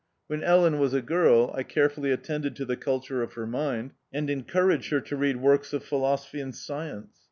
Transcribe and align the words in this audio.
When 0.25 0.41
Ellen 0.41 0.79
was 0.79 0.95
a 0.95 1.01
girl 1.03 1.51
I 1.55 1.61
carefully 1.61 2.09
attended 2.11 2.55
to 2.55 2.65
the 2.65 2.75
culture 2.75 3.21
of 3.21 3.33
her 3.33 3.45
mind, 3.45 3.91
and 4.11 4.31
encouraged 4.31 4.89
her 4.89 5.01
to 5.01 5.15
read 5.15 5.37
works 5.37 5.73
of 5.73 5.83
philosophy 5.83 6.39
and 6.41 6.55
science. 6.55 7.19